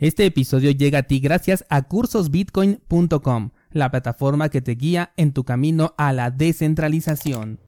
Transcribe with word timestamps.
Este 0.00 0.24
episodio 0.24 0.70
llega 0.70 1.00
a 1.00 1.02
ti 1.02 1.20
gracias 1.20 1.66
a 1.68 1.82
cursosbitcoin.com, 1.82 3.50
la 3.70 3.90
plataforma 3.90 4.48
que 4.48 4.62
te 4.62 4.72
guía 4.72 5.12
en 5.18 5.34
tu 5.34 5.44
camino 5.44 5.94
a 5.98 6.14
la 6.14 6.30
descentralización. 6.30 7.60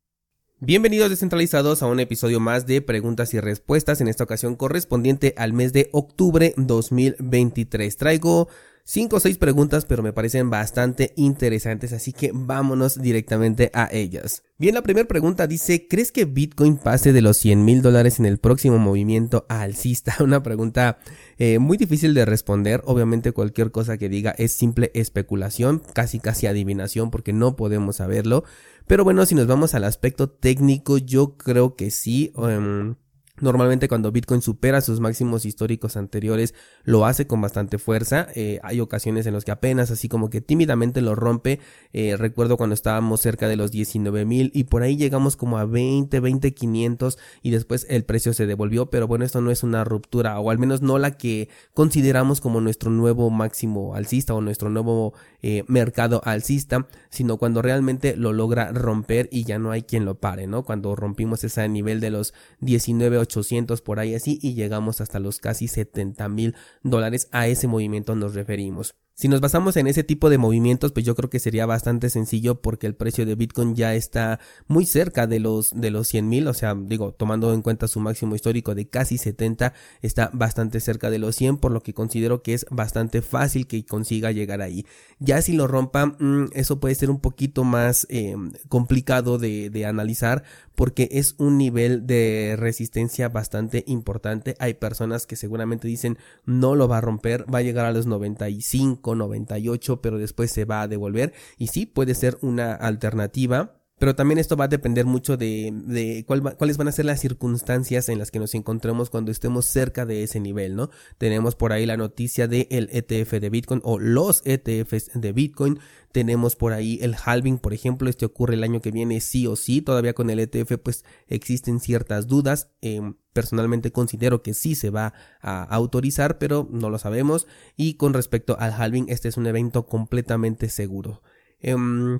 Bienvenidos 0.58 1.10
descentralizados 1.10 1.82
a 1.82 1.88
un 1.88 2.00
episodio 2.00 2.40
más 2.40 2.66
de 2.66 2.80
preguntas 2.80 3.34
y 3.34 3.40
respuestas, 3.40 4.00
en 4.00 4.08
esta 4.08 4.24
ocasión 4.24 4.56
correspondiente 4.56 5.34
al 5.36 5.52
mes 5.52 5.74
de 5.74 5.90
octubre 5.92 6.54
2023. 6.56 7.98
Traigo 7.98 8.48
5 8.84 9.16
o 9.16 9.20
6 9.20 9.38
preguntas, 9.38 9.84
pero 9.84 10.02
me 10.02 10.12
parecen 10.12 10.50
bastante 10.50 11.12
interesantes, 11.16 11.92
así 11.92 12.12
que 12.12 12.32
vámonos 12.34 13.00
directamente 13.00 13.70
a 13.74 13.88
ellas. 13.92 14.42
Bien, 14.58 14.74
la 14.74 14.82
primera 14.82 15.06
pregunta 15.06 15.46
dice, 15.46 15.86
¿crees 15.88 16.10
que 16.10 16.24
Bitcoin 16.24 16.76
pase 16.76 17.12
de 17.12 17.22
los 17.22 17.36
100 17.36 17.64
mil 17.64 17.80
dólares 17.82 18.18
en 18.18 18.26
el 18.26 18.38
próximo 18.38 18.78
movimiento 18.78 19.46
alcista? 19.48 20.16
Una 20.20 20.42
pregunta 20.42 20.98
eh, 21.38 21.58
muy 21.58 21.76
difícil 21.76 22.12
de 22.14 22.24
responder, 22.24 22.82
obviamente 22.84 23.32
cualquier 23.32 23.70
cosa 23.70 23.98
que 23.98 24.08
diga 24.08 24.34
es 24.36 24.52
simple 24.52 24.90
especulación, 24.94 25.82
casi 25.94 26.18
casi 26.18 26.46
adivinación, 26.46 27.10
porque 27.10 27.32
no 27.32 27.54
podemos 27.56 27.96
saberlo. 27.96 28.44
Pero 28.86 29.04
bueno, 29.04 29.24
si 29.26 29.34
nos 29.34 29.46
vamos 29.46 29.74
al 29.74 29.84
aspecto 29.84 30.28
técnico, 30.28 30.98
yo 30.98 31.36
creo 31.36 31.76
que 31.76 31.90
sí. 31.90 32.32
Em, 32.36 32.96
Normalmente 33.40 33.88
cuando 33.88 34.12
Bitcoin 34.12 34.42
supera 34.42 34.82
sus 34.82 35.00
máximos 35.00 35.46
históricos 35.46 35.96
anteriores 35.96 36.54
lo 36.84 37.06
hace 37.06 37.26
con 37.26 37.40
bastante 37.40 37.78
fuerza. 37.78 38.28
Eh, 38.34 38.60
hay 38.62 38.78
ocasiones 38.80 39.26
en 39.26 39.32
las 39.32 39.44
que 39.44 39.50
apenas 39.50 39.90
así 39.90 40.08
como 40.08 40.28
que 40.28 40.42
tímidamente 40.42 41.00
lo 41.00 41.14
rompe. 41.14 41.58
Eh, 41.94 42.16
recuerdo 42.18 42.58
cuando 42.58 42.74
estábamos 42.74 43.20
cerca 43.20 43.48
de 43.48 43.56
los 43.56 43.70
19 43.70 44.26
mil 44.26 44.50
y 44.54 44.64
por 44.64 44.82
ahí 44.82 44.96
llegamos 44.96 45.36
como 45.36 45.56
a 45.56 45.64
20, 45.64 46.20
20, 46.20 46.52
500 46.52 47.18
y 47.42 47.50
después 47.50 47.86
el 47.88 48.04
precio 48.04 48.34
se 48.34 48.46
devolvió. 48.46 48.90
Pero 48.90 49.08
bueno, 49.08 49.24
esto 49.24 49.40
no 49.40 49.50
es 49.50 49.62
una 49.62 49.82
ruptura 49.82 50.38
o 50.38 50.50
al 50.50 50.58
menos 50.58 50.82
no 50.82 50.98
la 50.98 51.16
que 51.16 51.48
consideramos 51.72 52.40
como 52.42 52.60
nuestro 52.60 52.90
nuevo 52.90 53.30
máximo 53.30 53.94
alcista 53.94 54.34
o 54.34 54.42
nuestro 54.42 54.68
nuevo 54.68 55.14
eh, 55.40 55.64
mercado 55.68 56.20
alcista, 56.24 56.86
sino 57.08 57.38
cuando 57.38 57.62
realmente 57.62 58.14
lo 58.14 58.32
logra 58.32 58.72
romper 58.72 59.28
y 59.32 59.44
ya 59.44 59.58
no 59.58 59.70
hay 59.70 59.82
quien 59.82 60.04
lo 60.04 60.16
pare, 60.16 60.46
¿no? 60.46 60.64
Cuando 60.64 60.94
rompimos 60.94 61.42
ese 61.44 61.68
nivel 61.68 62.00
de 62.00 62.10
los 62.10 62.34
19, 62.60 63.21
800 63.22 63.80
por 63.82 63.98
ahí 63.98 64.14
así 64.14 64.38
y 64.42 64.54
llegamos 64.54 65.00
hasta 65.00 65.18
los 65.18 65.38
casi 65.38 65.68
70 65.68 66.28
mil 66.28 66.54
dólares. 66.82 67.28
A 67.32 67.46
ese 67.48 67.66
movimiento 67.66 68.14
nos 68.14 68.34
referimos. 68.34 68.94
Si 69.22 69.28
nos 69.28 69.40
basamos 69.40 69.76
en 69.76 69.86
ese 69.86 70.02
tipo 70.02 70.30
de 70.30 70.38
movimientos, 70.38 70.90
pues 70.90 71.06
yo 71.06 71.14
creo 71.14 71.30
que 71.30 71.38
sería 71.38 71.64
bastante 71.64 72.10
sencillo 72.10 72.60
porque 72.60 72.88
el 72.88 72.96
precio 72.96 73.24
de 73.24 73.36
Bitcoin 73.36 73.76
ya 73.76 73.94
está 73.94 74.40
muy 74.66 74.84
cerca 74.84 75.28
de 75.28 75.38
los 75.38 75.70
de 75.70 75.92
los 75.92 76.08
100 76.08 76.28
mil, 76.28 76.48
o 76.48 76.54
sea, 76.54 76.74
digo, 76.74 77.12
tomando 77.12 77.54
en 77.54 77.62
cuenta 77.62 77.86
su 77.86 78.00
máximo 78.00 78.34
histórico 78.34 78.74
de 78.74 78.88
casi 78.88 79.18
70, 79.18 79.74
está 80.00 80.28
bastante 80.32 80.80
cerca 80.80 81.08
de 81.08 81.20
los 81.20 81.36
100, 81.36 81.58
por 81.58 81.70
lo 81.70 81.84
que 81.84 81.94
considero 81.94 82.42
que 82.42 82.54
es 82.54 82.66
bastante 82.68 83.22
fácil 83.22 83.68
que 83.68 83.86
consiga 83.86 84.32
llegar 84.32 84.60
ahí. 84.60 84.86
Ya 85.20 85.40
si 85.40 85.52
lo 85.52 85.68
rompa, 85.68 86.06
mm, 86.06 86.48
eso 86.54 86.80
puede 86.80 86.96
ser 86.96 87.08
un 87.08 87.20
poquito 87.20 87.62
más 87.62 88.08
eh, 88.10 88.34
complicado 88.68 89.38
de 89.38 89.86
analizar 89.86 90.42
porque 90.74 91.08
es 91.12 91.34
un 91.38 91.58
nivel 91.58 92.06
de 92.06 92.56
resistencia 92.58 93.28
bastante 93.28 93.84
importante. 93.86 94.56
Hay 94.58 94.74
personas 94.74 95.26
que 95.26 95.36
seguramente 95.36 95.86
dicen 95.88 96.18
no 96.44 96.74
lo 96.74 96.88
va 96.88 96.98
a 96.98 97.00
romper, 97.00 97.44
va 97.52 97.58
a 97.58 97.62
llegar 97.62 97.86
a 97.86 97.92
los 97.92 98.06
95, 98.06 99.11
98, 99.14 100.00
pero 100.00 100.18
después 100.18 100.50
se 100.50 100.64
va 100.64 100.82
a 100.82 100.88
devolver. 100.88 101.32
Y 101.58 101.68
sí 101.68 101.86
puede 101.86 102.14
ser 102.14 102.38
una 102.40 102.74
alternativa 102.74 103.81
pero 104.02 104.16
también 104.16 104.38
esto 104.38 104.56
va 104.56 104.64
a 104.64 104.68
depender 104.68 105.06
mucho 105.06 105.36
de, 105.36 106.24
cuáles 106.26 106.76
van 106.76 106.88
a 106.88 106.92
ser 106.92 107.04
las 107.04 107.20
circunstancias 107.20 108.08
en 108.08 108.18
las 108.18 108.32
que 108.32 108.40
nos 108.40 108.52
encontremos 108.56 109.10
cuando 109.10 109.30
estemos 109.30 109.64
cerca 109.64 110.04
de 110.04 110.24
ese 110.24 110.40
nivel, 110.40 110.74
¿no? 110.74 110.90
Tenemos 111.18 111.54
por 111.54 111.72
ahí 111.72 111.86
la 111.86 111.96
noticia 111.96 112.48
del 112.48 112.66
el 112.70 112.88
ETF 112.90 113.34
de 113.34 113.48
Bitcoin 113.48 113.80
o 113.84 114.00
los 114.00 114.42
ETFs 114.44 115.12
de 115.14 115.32
Bitcoin. 115.32 115.78
Tenemos 116.10 116.56
por 116.56 116.72
ahí 116.72 116.98
el 117.00 117.14
halving, 117.14 117.58
por 117.58 117.74
ejemplo, 117.74 118.10
este 118.10 118.26
ocurre 118.26 118.54
el 118.54 118.64
año 118.64 118.82
que 118.82 118.90
viene 118.90 119.20
sí 119.20 119.46
o 119.46 119.54
sí. 119.54 119.82
Todavía 119.82 120.14
con 120.14 120.30
el 120.30 120.40
ETF 120.40 120.78
pues 120.82 121.04
existen 121.28 121.78
ciertas 121.78 122.26
dudas. 122.26 122.72
Em, 122.80 123.14
personalmente 123.32 123.92
considero 123.92 124.42
que 124.42 124.52
sí 124.52 124.74
se 124.74 124.90
va 124.90 125.14
a 125.40 125.62
autorizar, 125.62 126.38
pero 126.38 126.68
no 126.72 126.90
lo 126.90 126.98
sabemos. 126.98 127.46
Y 127.76 127.94
con 127.94 128.14
respecto 128.14 128.58
al 128.58 128.72
halving, 128.72 129.06
este 129.10 129.28
es 129.28 129.36
un 129.36 129.46
evento 129.46 129.86
completamente 129.86 130.68
seguro. 130.70 131.22
Em, 131.60 132.18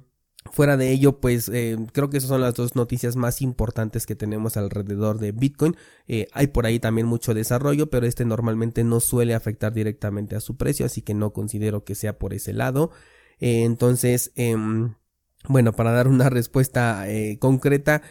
Fuera 0.50 0.76
de 0.76 0.90
ello, 0.90 1.20
pues 1.20 1.48
eh, 1.48 1.76
creo 1.92 2.10
que 2.10 2.18
esas 2.18 2.28
son 2.28 2.40
las 2.40 2.54
dos 2.54 2.74
noticias 2.74 3.14
más 3.16 3.40
importantes 3.42 4.06
que 4.06 4.16
tenemos 4.16 4.56
alrededor 4.56 5.18
de 5.18 5.32
Bitcoin. 5.32 5.76
Eh, 6.08 6.26
hay 6.32 6.48
por 6.48 6.66
ahí 6.66 6.80
también 6.80 7.06
mucho 7.06 7.32
desarrollo, 7.32 7.90
pero 7.90 8.06
este 8.06 8.24
normalmente 8.24 8.82
no 8.82 9.00
suele 9.00 9.34
afectar 9.34 9.72
directamente 9.72 10.34
a 10.34 10.40
su 10.40 10.56
precio, 10.56 10.84
así 10.84 11.00
que 11.00 11.14
no 11.14 11.32
considero 11.32 11.84
que 11.84 11.94
sea 11.94 12.18
por 12.18 12.34
ese 12.34 12.52
lado. 12.52 12.90
Eh, 13.38 13.62
entonces, 13.64 14.32
em, 14.34 14.94
bueno, 15.48 15.72
para 15.72 15.92
dar 15.92 16.08
una 16.08 16.28
respuesta 16.30 17.06
concreta, 17.38 18.02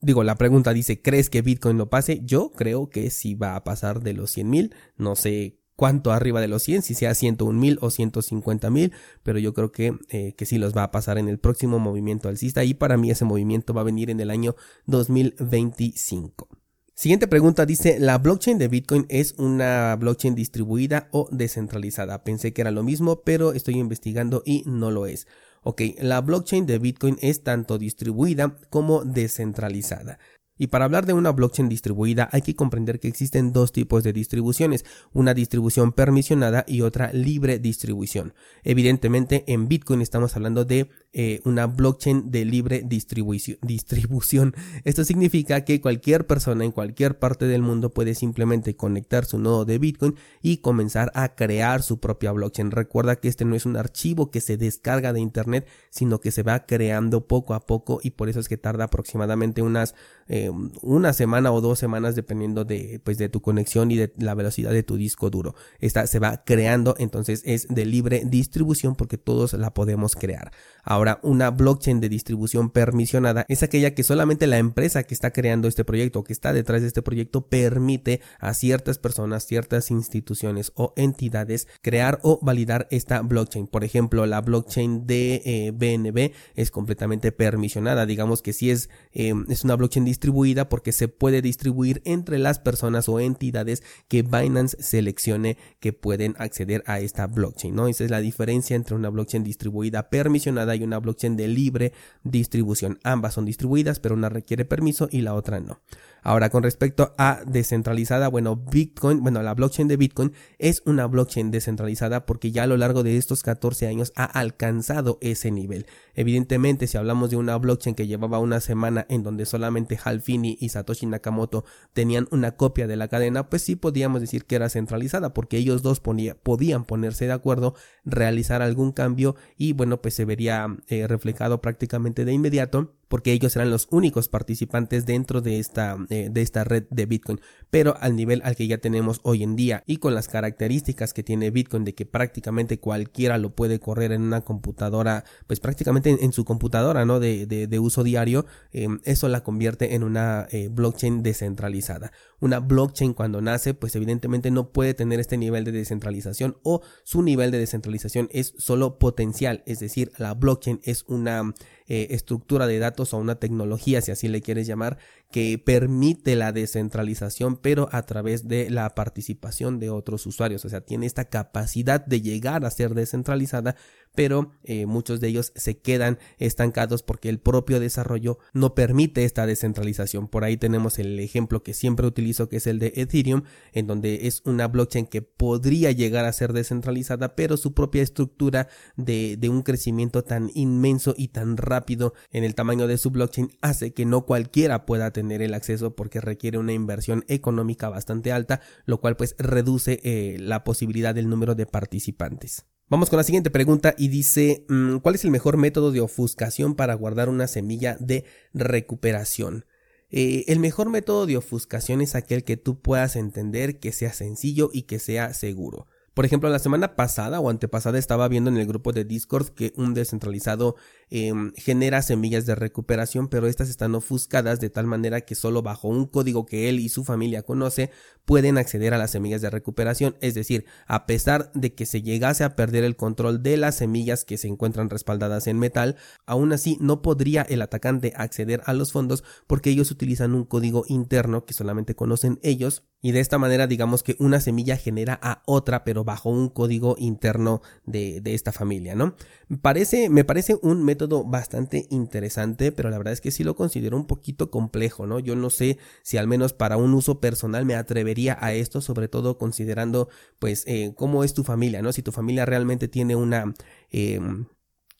digo, 0.00 0.22
la 0.24 0.36
pregunta 0.36 0.72
dice, 0.72 1.02
¿crees 1.02 1.30
que 1.30 1.42
Bitcoin 1.42 1.78
lo 1.78 1.90
pase? 1.90 2.20
Yo 2.24 2.52
creo 2.52 2.88
que 2.90 3.10
sí 3.10 3.34
va 3.34 3.56
a 3.56 3.64
pasar 3.64 4.02
de 4.02 4.12
los 4.14 4.30
100 4.30 4.50
mil. 4.50 4.74
No 4.96 5.16
sé 5.16 5.58
cuánto 5.76 6.12
arriba 6.12 6.40
de 6.40 6.48
los 6.48 6.62
100, 6.62 6.82
si 6.82 6.94
sea 6.94 7.14
101 7.14 7.58
mil 7.58 7.78
o 7.80 7.90
150 7.90 8.70
mil, 8.70 8.92
pero 9.22 9.38
yo 9.38 9.54
creo 9.54 9.72
que, 9.72 9.94
eh, 10.10 10.34
que 10.36 10.46
sí 10.46 10.58
los 10.58 10.76
va 10.76 10.84
a 10.84 10.90
pasar 10.90 11.18
en 11.18 11.28
el 11.28 11.38
próximo 11.38 11.78
movimiento 11.78 12.28
alcista 12.28 12.64
y 12.64 12.74
para 12.74 12.96
mí 12.96 13.10
ese 13.10 13.24
movimiento 13.24 13.74
va 13.74 13.82
a 13.82 13.84
venir 13.84 14.10
en 14.10 14.20
el 14.20 14.30
año 14.30 14.56
2025. 14.86 16.48
Siguiente 16.96 17.26
pregunta 17.26 17.66
dice, 17.66 17.98
¿la 17.98 18.18
blockchain 18.18 18.56
de 18.56 18.68
Bitcoin 18.68 19.06
es 19.08 19.34
una 19.36 19.96
blockchain 19.96 20.36
distribuida 20.36 21.08
o 21.10 21.28
descentralizada? 21.32 22.22
Pensé 22.22 22.52
que 22.52 22.60
era 22.60 22.70
lo 22.70 22.84
mismo, 22.84 23.22
pero 23.22 23.52
estoy 23.52 23.78
investigando 23.78 24.44
y 24.46 24.62
no 24.66 24.92
lo 24.92 25.06
es. 25.06 25.26
Ok, 25.64 25.82
la 25.98 26.20
blockchain 26.20 26.66
de 26.66 26.78
Bitcoin 26.78 27.18
es 27.20 27.42
tanto 27.42 27.78
distribuida 27.78 28.56
como 28.70 29.04
descentralizada. 29.04 30.20
Y 30.56 30.68
para 30.68 30.84
hablar 30.84 31.04
de 31.04 31.12
una 31.12 31.32
blockchain 31.32 31.68
distribuida 31.68 32.28
hay 32.32 32.42
que 32.42 32.54
comprender 32.54 33.00
que 33.00 33.08
existen 33.08 33.52
dos 33.52 33.72
tipos 33.72 34.04
de 34.04 34.12
distribuciones, 34.12 34.84
una 35.12 35.34
distribución 35.34 35.92
permisionada 35.92 36.64
y 36.68 36.82
otra 36.82 37.12
libre 37.12 37.58
distribución. 37.58 38.34
Evidentemente 38.62 39.44
en 39.48 39.68
Bitcoin 39.68 40.00
estamos 40.00 40.36
hablando 40.36 40.64
de 40.64 40.90
eh, 41.16 41.40
una 41.44 41.66
blockchain 41.68 42.32
de 42.32 42.44
libre 42.44 42.82
distribución. 42.84 44.54
Esto 44.82 45.04
significa 45.04 45.64
que 45.64 45.80
cualquier 45.80 46.26
persona 46.26 46.64
en 46.64 46.72
cualquier 46.72 47.20
parte 47.20 47.46
del 47.46 47.62
mundo 47.62 47.90
puede 47.90 48.16
simplemente 48.16 48.74
conectar 48.74 49.24
su 49.24 49.38
nodo 49.38 49.64
de 49.64 49.78
Bitcoin 49.78 50.16
y 50.42 50.56
comenzar 50.56 51.12
a 51.14 51.36
crear 51.36 51.84
su 51.84 52.00
propia 52.00 52.32
blockchain. 52.32 52.72
Recuerda 52.72 53.14
que 53.14 53.28
este 53.28 53.44
no 53.44 53.54
es 53.54 53.64
un 53.64 53.76
archivo 53.76 54.32
que 54.32 54.40
se 54.40 54.56
descarga 54.56 55.12
de 55.12 55.20
internet, 55.20 55.68
sino 55.88 56.20
que 56.20 56.32
se 56.32 56.42
va 56.42 56.66
creando 56.66 57.28
poco 57.28 57.54
a 57.54 57.64
poco 57.64 58.00
y 58.02 58.10
por 58.10 58.28
eso 58.28 58.40
es 58.40 58.48
que 58.48 58.56
tarda 58.56 58.84
aproximadamente 58.84 59.62
unas 59.62 59.94
eh, 60.26 60.50
una 60.80 61.12
semana 61.12 61.52
o 61.52 61.60
dos 61.60 61.78
semanas 61.78 62.14
dependiendo 62.14 62.64
de, 62.64 63.00
pues, 63.04 63.18
de 63.18 63.28
tu 63.28 63.42
conexión 63.42 63.90
y 63.90 63.96
de 63.96 64.12
la 64.16 64.34
velocidad 64.34 64.72
de 64.72 64.82
tu 64.82 64.96
disco 64.96 65.28
duro. 65.28 65.54
Esta 65.80 66.06
se 66.06 66.18
va 66.18 66.44
creando, 66.44 66.94
entonces 66.98 67.42
es 67.44 67.68
de 67.68 67.84
libre 67.84 68.22
distribución 68.24 68.94
porque 68.94 69.18
todos 69.18 69.52
la 69.52 69.74
podemos 69.74 70.16
crear. 70.16 70.50
Ahora, 70.82 71.03
una 71.22 71.50
blockchain 71.50 72.00
de 72.00 72.08
distribución 72.08 72.70
permisionada 72.70 73.44
es 73.48 73.62
aquella 73.62 73.94
que 73.94 74.02
solamente 74.02 74.46
la 74.46 74.58
empresa 74.58 75.02
que 75.02 75.14
está 75.14 75.32
creando 75.32 75.68
este 75.68 75.84
proyecto 75.84 76.20
o 76.20 76.24
que 76.24 76.32
está 76.32 76.52
detrás 76.52 76.82
de 76.82 76.88
este 76.88 77.02
proyecto 77.02 77.46
permite 77.46 78.20
a 78.38 78.54
ciertas 78.54 78.98
personas, 78.98 79.46
ciertas 79.46 79.90
instituciones 79.90 80.72
o 80.74 80.92
entidades 80.96 81.68
crear 81.82 82.20
o 82.22 82.38
validar 82.42 82.86
esta 82.90 83.20
blockchain. 83.22 83.66
Por 83.66 83.84
ejemplo, 83.84 84.26
la 84.26 84.40
blockchain 84.40 85.06
de 85.06 85.72
BNB 85.74 86.18
eh, 86.18 86.32
es 86.54 86.70
completamente 86.70 87.32
permisionada. 87.32 88.06
Digamos 88.06 88.42
que 88.42 88.52
si 88.52 88.70
es, 88.70 88.88
eh, 89.12 89.32
es 89.48 89.64
una 89.64 89.76
blockchain 89.76 90.04
distribuida 90.04 90.68
porque 90.68 90.92
se 90.92 91.08
puede 91.08 91.42
distribuir 91.42 92.02
entre 92.04 92.38
las 92.38 92.58
personas 92.58 93.08
o 93.08 93.20
entidades 93.20 93.82
que 94.08 94.22
Binance 94.22 94.76
seleccione 94.80 95.56
que 95.80 95.92
pueden 95.92 96.34
acceder 96.38 96.82
a 96.86 97.00
esta 97.00 97.26
blockchain, 97.26 97.74
¿no? 97.74 97.88
Esa 97.88 98.04
es 98.04 98.10
la 98.10 98.20
diferencia 98.20 98.76
entre 98.76 98.94
una 98.94 99.10
blockchain 99.10 99.44
distribuida 99.44 100.08
permisionada 100.10 100.76
y 100.76 100.82
una 100.82 100.93
blockchain 100.98 101.36
de 101.36 101.48
libre 101.48 101.92
distribución. 102.22 102.98
Ambas 103.02 103.34
son 103.34 103.44
distribuidas, 103.44 104.00
pero 104.00 104.14
una 104.14 104.28
requiere 104.28 104.64
permiso 104.64 105.08
y 105.10 105.22
la 105.22 105.34
otra 105.34 105.60
no. 105.60 105.80
Ahora, 106.24 106.48
con 106.48 106.62
respecto 106.62 107.14
a 107.18 107.42
descentralizada, 107.46 108.28
bueno, 108.28 108.56
Bitcoin, 108.56 109.22
bueno, 109.22 109.42
la 109.42 109.52
blockchain 109.52 109.88
de 109.88 109.98
Bitcoin 109.98 110.32
es 110.58 110.82
una 110.86 111.06
blockchain 111.06 111.50
descentralizada 111.50 112.24
porque 112.24 112.50
ya 112.50 112.62
a 112.62 112.66
lo 112.66 112.78
largo 112.78 113.02
de 113.02 113.18
estos 113.18 113.42
14 113.42 113.86
años 113.86 114.10
ha 114.16 114.24
alcanzado 114.24 115.18
ese 115.20 115.50
nivel. 115.50 115.84
Evidentemente, 116.14 116.86
si 116.86 116.96
hablamos 116.96 117.28
de 117.28 117.36
una 117.36 117.58
blockchain 117.58 117.94
que 117.94 118.06
llevaba 118.06 118.38
una 118.38 118.60
semana 118.60 119.04
en 119.10 119.22
donde 119.22 119.44
solamente 119.44 119.98
Hal 120.02 120.22
Finney 120.22 120.56
y 120.58 120.70
Satoshi 120.70 121.04
Nakamoto 121.04 121.66
tenían 121.92 122.26
una 122.30 122.52
copia 122.52 122.86
de 122.86 122.96
la 122.96 123.08
cadena, 123.08 123.50
pues 123.50 123.60
sí 123.60 123.76
podíamos 123.76 124.22
decir 124.22 124.46
que 124.46 124.56
era 124.56 124.70
centralizada 124.70 125.34
porque 125.34 125.58
ellos 125.58 125.82
dos 125.82 126.00
podían 126.00 126.84
ponerse 126.84 127.26
de 127.26 127.32
acuerdo, 127.32 127.74
realizar 128.06 128.62
algún 128.62 128.92
cambio 128.92 129.36
y 129.58 129.74
bueno, 129.74 130.00
pues 130.00 130.14
se 130.14 130.24
vería 130.24 130.74
eh, 130.88 131.06
reflejado 131.06 131.60
prácticamente 131.60 132.24
de 132.24 132.32
inmediato 132.32 132.94
porque 133.14 133.30
ellos 133.30 133.52
serán 133.52 133.70
los 133.70 133.86
únicos 133.92 134.26
participantes 134.26 135.06
dentro 135.06 135.40
de 135.40 135.60
esta, 135.60 135.96
eh, 136.10 136.30
de 136.32 136.42
esta 136.42 136.64
red 136.64 136.82
de 136.90 137.06
Bitcoin, 137.06 137.40
pero 137.70 137.94
al 138.00 138.16
nivel 138.16 138.42
al 138.42 138.56
que 138.56 138.66
ya 138.66 138.78
tenemos 138.78 139.20
hoy 139.22 139.44
en 139.44 139.54
día 139.54 139.84
y 139.86 139.98
con 139.98 140.16
las 140.16 140.26
características 140.26 141.14
que 141.14 141.22
tiene 141.22 141.52
Bitcoin 141.52 141.84
de 141.84 141.94
que 141.94 142.06
prácticamente 142.06 142.80
cualquiera 142.80 143.38
lo 143.38 143.54
puede 143.54 143.78
correr 143.78 144.10
en 144.10 144.22
una 144.22 144.40
computadora, 144.40 145.22
pues 145.46 145.60
prácticamente 145.60 146.10
en, 146.10 146.32
su 146.32 146.44
computadora, 146.44 147.04
¿no? 147.04 147.20
De, 147.20 147.46
de, 147.46 147.78
uso 147.78 148.02
diario, 148.02 148.46
em, 148.72 148.98
eso 149.04 149.28
la 149.28 149.44
convierte 149.44 149.94
en 149.94 150.02
una 150.02 150.48
eh, 150.50 150.66
blockchain 150.68 151.22
descentralizada. 151.22 152.10
Una 152.40 152.58
blockchain 152.58 153.14
cuando 153.14 153.40
nace, 153.40 153.74
pues 153.74 153.94
evidentemente 153.94 154.50
no 154.50 154.72
puede 154.72 154.92
tener 154.92 155.20
este 155.20 155.36
nivel 155.36 155.62
de 155.62 155.70
descentralización 155.70 156.56
o 156.64 156.82
su 157.04 157.22
nivel 157.22 157.52
de 157.52 157.58
descentralización 157.58 158.28
es 158.32 158.54
solo 158.58 158.98
potencial, 158.98 159.62
es 159.66 159.78
decir, 159.78 160.10
la 160.18 160.34
blockchain 160.34 160.80
es 160.82 161.04
una 161.06 161.54
eh, 161.86 162.08
estructura 162.10 162.66
de 162.66 162.78
datos 162.78 163.12
o 163.12 163.18
una 163.18 163.34
tecnología, 163.34 164.00
si 164.00 164.10
así 164.10 164.28
le 164.28 164.40
quieres 164.40 164.66
llamar, 164.66 164.96
que 165.30 165.58
permite 165.58 166.34
la 166.34 166.52
descentralización, 166.52 167.56
pero 167.56 167.88
a 167.92 168.06
través 168.06 168.48
de 168.48 168.70
la 168.70 168.88
participación 168.94 169.80
de 169.80 169.90
otros 169.90 170.26
usuarios. 170.26 170.64
O 170.64 170.68
sea, 170.68 170.80
tiene 170.80 171.06
esta 171.06 171.26
capacidad 171.26 172.04
de 172.04 172.22
llegar 172.22 172.64
a 172.64 172.70
ser 172.70 172.94
descentralizada, 172.94 173.76
pero 174.14 174.52
eh, 174.62 174.86
muchos 174.86 175.20
de 175.20 175.28
ellos 175.28 175.52
se 175.54 175.78
quedan 175.78 176.18
estancados 176.38 177.02
porque 177.02 177.28
el 177.28 177.38
propio 177.38 177.80
desarrollo 177.80 178.38
no 178.52 178.74
permite 178.74 179.24
esta 179.24 179.46
descentralización. 179.46 180.28
Por 180.28 180.44
ahí 180.44 180.56
tenemos 180.56 180.98
el 180.98 181.18
ejemplo 181.20 181.62
que 181.62 181.74
siempre 181.74 182.06
utilizo, 182.06 182.48
que 182.48 182.56
es 182.56 182.66
el 182.66 182.78
de 182.78 182.92
Ethereum, 182.96 183.42
en 183.72 183.86
donde 183.86 184.26
es 184.26 184.42
una 184.44 184.68
blockchain 184.68 185.06
que 185.06 185.22
podría 185.22 185.90
llegar 185.92 186.24
a 186.24 186.32
ser 186.32 186.52
descentralizada, 186.52 187.34
pero 187.34 187.56
su 187.56 187.74
propia 187.74 188.02
estructura 188.02 188.68
de, 188.96 189.36
de 189.38 189.48
un 189.48 189.62
crecimiento 189.62 190.22
tan 190.24 190.50
inmenso 190.54 191.14
y 191.16 191.28
tan 191.28 191.56
rápido 191.56 192.14
en 192.30 192.44
el 192.44 192.54
tamaño 192.54 192.86
de 192.86 192.98
su 192.98 193.10
blockchain 193.10 193.50
hace 193.60 193.92
que 193.92 194.04
no 194.04 194.24
cualquiera 194.24 194.86
pueda 194.86 195.12
tener 195.12 195.42
el 195.42 195.54
acceso 195.54 195.94
porque 195.96 196.20
requiere 196.20 196.58
una 196.58 196.72
inversión 196.72 197.24
económica 197.28 197.88
bastante 197.88 198.32
alta, 198.32 198.60
lo 198.86 199.00
cual 199.00 199.16
pues 199.16 199.34
reduce 199.38 200.00
eh, 200.02 200.36
la 200.38 200.64
posibilidad 200.64 201.14
del 201.14 201.28
número 201.28 201.54
de 201.54 201.66
participantes. 201.66 202.66
Vamos 202.90 203.08
con 203.08 203.16
la 203.16 203.24
siguiente 203.24 203.50
pregunta 203.50 203.94
y 203.96 204.08
dice, 204.08 204.66
mm, 204.68 204.98
¿cuál 204.98 205.14
es 205.14 205.24
el 205.24 205.30
mejor 205.30 205.56
método 205.56 205.90
de 205.90 206.02
ofuscación 206.02 206.74
para 206.74 206.92
guardar 206.92 207.30
una 207.30 207.46
semilla 207.46 207.96
de 207.98 208.26
recuperación? 208.52 209.64
Eh, 210.10 210.44
el 210.48 210.60
mejor 210.60 210.90
método 210.90 211.24
de 211.24 211.38
ofuscación 211.38 212.02
es 212.02 212.14
aquel 212.14 212.44
que 212.44 212.58
tú 212.58 212.80
puedas 212.80 213.16
entender, 213.16 213.80
que 213.80 213.90
sea 213.90 214.12
sencillo 214.12 214.68
y 214.70 214.82
que 214.82 214.98
sea 214.98 215.32
seguro. 215.32 215.86
Por 216.12 216.26
ejemplo, 216.26 216.50
la 216.50 216.58
semana 216.58 216.94
pasada 216.94 217.40
o 217.40 217.48
antepasada 217.48 217.98
estaba 217.98 218.28
viendo 218.28 218.50
en 218.50 218.58
el 218.58 218.66
grupo 218.66 218.92
de 218.92 219.04
Discord 219.04 219.48
que 219.48 219.72
un 219.76 219.94
descentralizado 219.94 220.76
em, 221.14 221.52
genera 221.54 222.02
semillas 222.02 222.44
de 222.44 222.56
recuperación, 222.56 223.28
pero 223.28 223.46
estas 223.46 223.68
están 223.68 223.94
ofuscadas 223.94 224.58
de 224.58 224.68
tal 224.68 224.86
manera 224.88 225.20
que 225.20 225.36
solo 225.36 225.62
bajo 225.62 225.86
un 225.86 226.06
código 226.06 226.44
que 226.44 226.68
él 226.68 226.80
y 226.80 226.88
su 226.88 227.04
familia 227.04 227.44
conoce 227.44 227.92
pueden 228.24 228.58
acceder 228.58 228.94
a 228.94 228.98
las 228.98 229.12
semillas 229.12 229.40
de 229.40 229.50
recuperación. 229.50 230.16
Es 230.20 230.34
decir, 230.34 230.64
a 230.86 231.06
pesar 231.06 231.52
de 231.54 231.72
que 231.72 231.86
se 231.86 232.02
llegase 232.02 232.42
a 232.42 232.56
perder 232.56 232.82
el 232.82 232.96
control 232.96 233.44
de 233.44 233.56
las 233.56 233.76
semillas 233.76 234.24
que 234.24 234.38
se 234.38 234.48
encuentran 234.48 234.90
respaldadas 234.90 235.46
en 235.46 235.60
metal, 235.60 235.94
aún 236.26 236.52
así 236.52 236.78
no 236.80 237.00
podría 237.00 237.42
el 237.42 237.62
atacante 237.62 238.12
acceder 238.16 238.62
a 238.66 238.72
los 238.72 238.90
fondos 238.90 239.22
porque 239.46 239.70
ellos 239.70 239.92
utilizan 239.92 240.34
un 240.34 240.44
código 240.44 240.84
interno 240.88 241.44
que 241.44 241.54
solamente 241.54 241.94
conocen 241.94 242.40
ellos 242.42 242.82
y 243.04 243.12
de 243.12 243.20
esta 243.20 243.36
manera 243.36 243.66
digamos 243.66 244.02
que 244.02 244.16
una 244.18 244.40
semilla 244.40 244.78
genera 244.78 245.18
a 245.22 245.42
otra 245.44 245.84
pero 245.84 246.04
bajo 246.04 246.30
un 246.30 246.48
código 246.48 246.96
interno 246.98 247.60
de, 247.84 248.22
de, 248.22 248.32
esta 248.34 248.50
familia, 248.50 248.94
¿no? 248.94 249.14
Parece, 249.60 250.08
me 250.08 250.24
parece 250.24 250.56
un 250.62 250.82
método 250.82 251.03
bastante 251.08 251.86
interesante, 251.90 252.72
pero 252.72 252.90
la 252.90 252.98
verdad 252.98 253.12
es 253.12 253.20
que 253.20 253.30
sí 253.30 253.44
lo 253.44 253.56
considero 253.56 253.96
un 253.96 254.06
poquito 254.06 254.50
complejo, 254.50 255.06
¿no? 255.06 255.18
Yo 255.18 255.36
no 255.36 255.50
sé 255.50 255.78
si 256.02 256.16
al 256.16 256.26
menos 256.26 256.52
para 256.52 256.76
un 256.76 256.94
uso 256.94 257.20
personal 257.20 257.64
me 257.64 257.74
atrevería 257.74 258.38
a 258.40 258.52
esto, 258.52 258.80
sobre 258.80 259.08
todo 259.08 259.38
considerando 259.38 260.08
pues 260.38 260.64
eh, 260.66 260.92
cómo 260.96 261.24
es 261.24 261.34
tu 261.34 261.44
familia, 261.44 261.82
¿no? 261.82 261.92
Si 261.92 262.02
tu 262.02 262.12
familia 262.12 262.46
realmente 262.46 262.88
tiene 262.88 263.16
una... 263.16 263.54
Eh, 263.90 264.20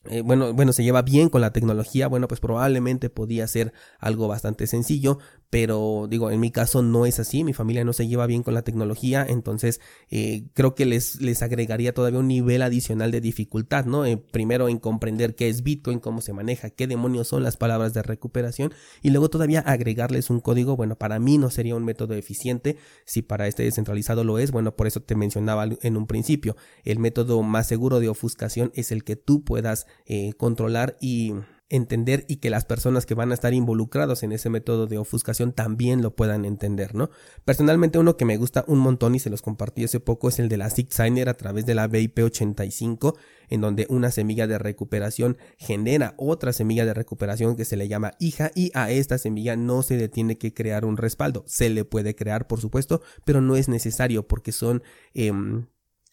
eh, 0.06 0.20
bueno, 0.20 0.52
bueno, 0.52 0.72
se 0.74 0.84
lleva 0.84 1.00
bien 1.00 1.30
con 1.30 1.40
la 1.40 1.52
tecnología, 1.52 2.08
bueno, 2.08 2.28
pues 2.28 2.38
probablemente 2.38 3.08
podía 3.08 3.46
ser 3.48 3.72
algo 3.98 4.28
bastante 4.28 4.66
sencillo, 4.66 5.18
pero 5.54 6.08
digo, 6.10 6.32
en 6.32 6.40
mi 6.40 6.50
caso 6.50 6.82
no 6.82 7.06
es 7.06 7.20
así, 7.20 7.44
mi 7.44 7.52
familia 7.52 7.84
no 7.84 7.92
se 7.92 8.08
lleva 8.08 8.26
bien 8.26 8.42
con 8.42 8.54
la 8.54 8.62
tecnología, 8.62 9.24
entonces 9.28 9.80
eh, 10.10 10.48
creo 10.52 10.74
que 10.74 10.84
les, 10.84 11.20
les 11.20 11.42
agregaría 11.42 11.94
todavía 11.94 12.18
un 12.18 12.26
nivel 12.26 12.60
adicional 12.60 13.12
de 13.12 13.20
dificultad, 13.20 13.84
¿no? 13.84 14.04
Eh, 14.04 14.16
primero 14.16 14.68
en 14.68 14.80
comprender 14.80 15.36
qué 15.36 15.48
es 15.48 15.62
Bitcoin, 15.62 16.00
cómo 16.00 16.22
se 16.22 16.32
maneja, 16.32 16.70
qué 16.70 16.88
demonios 16.88 17.28
son 17.28 17.44
las 17.44 17.56
palabras 17.56 17.94
de 17.94 18.02
recuperación 18.02 18.74
y 19.00 19.10
luego 19.10 19.30
todavía 19.30 19.60
agregarles 19.60 20.28
un 20.28 20.40
código, 20.40 20.76
bueno, 20.76 20.96
para 20.96 21.20
mí 21.20 21.38
no 21.38 21.50
sería 21.50 21.76
un 21.76 21.84
método 21.84 22.14
eficiente, 22.14 22.76
si 23.04 23.22
para 23.22 23.46
este 23.46 23.62
descentralizado 23.62 24.24
lo 24.24 24.40
es, 24.40 24.50
bueno, 24.50 24.74
por 24.74 24.88
eso 24.88 25.02
te 25.02 25.14
mencionaba 25.14 25.68
en 25.82 25.96
un 25.96 26.08
principio, 26.08 26.56
el 26.82 26.98
método 26.98 27.40
más 27.44 27.68
seguro 27.68 28.00
de 28.00 28.08
ofuscación 28.08 28.72
es 28.74 28.90
el 28.90 29.04
que 29.04 29.14
tú 29.14 29.44
puedas 29.44 29.86
eh, 30.06 30.32
controlar 30.32 30.96
y 31.00 31.34
entender 31.70 32.24
y 32.28 32.36
que 32.36 32.50
las 32.50 32.64
personas 32.64 33.06
que 33.06 33.14
van 33.14 33.30
a 33.30 33.34
estar 33.34 33.54
involucrados 33.54 34.22
en 34.22 34.32
ese 34.32 34.50
método 34.50 34.86
de 34.86 34.98
ofuscación 34.98 35.52
también 35.52 36.02
lo 36.02 36.14
puedan 36.14 36.44
entender, 36.44 36.94
¿no? 36.94 37.10
Personalmente 37.44 37.98
uno 37.98 38.16
que 38.16 38.24
me 38.24 38.36
gusta 38.36 38.64
un 38.66 38.78
montón 38.78 39.14
y 39.14 39.18
se 39.18 39.30
los 39.30 39.42
compartí 39.42 39.84
hace 39.84 39.98
poco 39.98 40.28
es 40.28 40.38
el 40.38 40.48
de 40.48 40.58
la 40.58 40.70
Signer 40.70 41.28
a 41.28 41.34
través 41.34 41.64
de 41.64 41.74
la 41.74 41.88
BIP85 41.88 43.16
en 43.48 43.60
donde 43.60 43.86
una 43.88 44.10
semilla 44.10 44.46
de 44.46 44.58
recuperación 44.58 45.38
genera 45.56 46.14
otra 46.18 46.52
semilla 46.52 46.84
de 46.84 46.94
recuperación 46.94 47.56
que 47.56 47.64
se 47.64 47.76
le 47.76 47.88
llama 47.88 48.12
hija 48.18 48.50
y 48.54 48.70
a 48.74 48.90
esta 48.90 49.18
semilla 49.18 49.56
no 49.56 49.82
se 49.82 49.96
le 49.96 50.08
tiene 50.08 50.36
que 50.36 50.52
crear 50.52 50.84
un 50.84 50.96
respaldo, 50.96 51.44
se 51.46 51.70
le 51.70 51.84
puede 51.84 52.14
crear 52.14 52.46
por 52.46 52.60
supuesto, 52.60 53.02
pero 53.24 53.40
no 53.40 53.56
es 53.56 53.68
necesario 53.68 54.26
porque 54.26 54.52
son 54.52 54.82
em, 55.14 55.66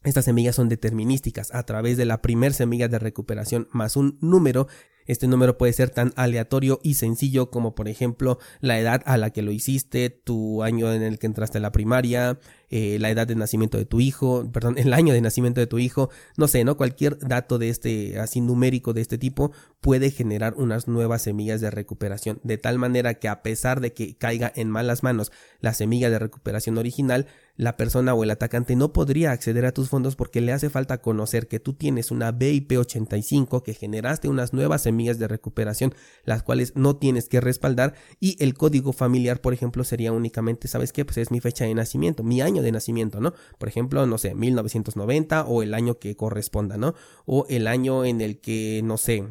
estas 0.03 0.25
semillas 0.25 0.55
son 0.55 0.69
determinísticas 0.69 1.53
a 1.53 1.63
través 1.63 1.97
de 1.97 2.05
la 2.05 2.21
primer 2.21 2.53
semilla 2.53 2.87
de 2.87 2.99
recuperación 2.99 3.67
más 3.71 3.95
un 3.95 4.17
número 4.21 4.67
este 5.07 5.27
número 5.27 5.57
puede 5.57 5.73
ser 5.73 5.89
tan 5.89 6.13
aleatorio 6.15 6.79
y 6.83 6.95
sencillo 6.95 7.49
como 7.49 7.75
por 7.75 7.87
ejemplo 7.87 8.39
la 8.59 8.79
edad 8.79 9.01
a 9.05 9.17
la 9.17 9.31
que 9.31 9.41
lo 9.41 9.51
hiciste, 9.51 10.09
tu 10.09 10.63
año 10.63 10.91
en 10.93 11.03
el 11.03 11.19
que 11.19 11.27
entraste 11.27 11.57
a 11.57 11.61
la 11.61 11.71
primaria, 11.71 12.39
eh, 12.69 12.97
la 12.99 13.09
edad 13.09 13.27
de 13.27 13.35
nacimiento 13.35 13.77
de 13.77 13.85
tu 13.85 13.99
hijo, 13.99 14.49
perdón, 14.51 14.77
el 14.77 14.93
año 14.93 15.13
de 15.13 15.21
nacimiento 15.21 15.59
de 15.59 15.67
tu 15.67 15.79
hijo, 15.79 16.09
no 16.37 16.47
sé, 16.47 16.63
¿no? 16.63 16.77
Cualquier 16.77 17.17
dato 17.19 17.57
de 17.57 17.69
este, 17.69 18.19
así 18.19 18.39
numérico 18.39 18.93
de 18.93 19.01
este 19.01 19.17
tipo 19.17 19.51
puede 19.81 20.11
generar 20.11 20.53
unas 20.55 20.87
nuevas 20.87 21.23
semillas 21.23 21.59
de 21.59 21.69
recuperación, 21.69 22.39
de 22.43 22.57
tal 22.57 22.77
manera 22.77 23.15
que 23.15 23.27
a 23.27 23.41
pesar 23.43 23.81
de 23.81 23.93
que 23.93 24.15
caiga 24.15 24.51
en 24.55 24.69
malas 24.69 25.03
manos 25.03 25.31
la 25.59 25.73
semilla 25.73 26.09
de 26.09 26.19
recuperación 26.19 26.77
original, 26.77 27.27
la 27.57 27.77
persona 27.77 28.13
o 28.13 28.23
el 28.23 28.31
atacante 28.31 28.75
no 28.75 28.93
podría 28.93 29.31
acceder 29.31 29.65
a 29.65 29.73
tus 29.73 29.89
fondos 29.89 30.15
porque 30.15 30.41
le 30.41 30.53
hace 30.53 30.69
falta 30.69 31.01
conocer 31.01 31.47
que 31.47 31.59
tú 31.59 31.73
tienes 31.73 32.09
una 32.09 32.31
BIP85 32.31 33.61
que 33.63 33.73
generaste 33.73 34.29
unas 34.29 34.53
nuevas 34.53 34.81
semillas 34.81 34.90
de 34.91 35.27
recuperación, 35.27 35.93
las 36.23 36.43
cuales 36.43 36.73
no 36.75 36.95
tienes 36.95 37.27
que 37.27 37.41
respaldar 37.41 37.95
y 38.19 38.41
el 38.43 38.53
código 38.53 38.93
familiar, 38.93 39.41
por 39.41 39.53
ejemplo, 39.53 39.83
sería 39.83 40.11
únicamente, 40.11 40.67
¿sabes 40.67 40.93
qué? 40.93 41.05
Pues 41.05 41.17
es 41.17 41.31
mi 41.31 41.39
fecha 41.39 41.65
de 41.65 41.73
nacimiento, 41.73 42.23
mi 42.23 42.41
año 42.41 42.61
de 42.61 42.71
nacimiento, 42.71 43.19
¿no? 43.19 43.33
Por 43.57 43.69
ejemplo, 43.69 44.05
no 44.05 44.17
sé, 44.17 44.35
1990 44.35 45.45
o 45.45 45.63
el 45.63 45.73
año 45.73 45.99
que 45.99 46.15
corresponda, 46.15 46.77
¿no? 46.77 46.93
O 47.25 47.45
el 47.49 47.67
año 47.67 48.05
en 48.05 48.21
el 48.21 48.39
que, 48.39 48.81
no 48.83 48.97
sé, 48.97 49.25